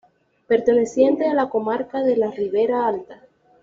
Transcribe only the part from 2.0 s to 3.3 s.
de la Ribera Alta.